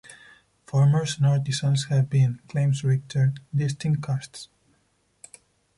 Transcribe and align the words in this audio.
Farmers 0.65 1.17
and 1.17 1.27
artisans 1.27 1.85
have 1.89 2.09
been, 2.09 2.41
claims 2.47 2.83
Richter, 2.83 3.35
distinct 3.53 4.01
castes. 4.01 4.49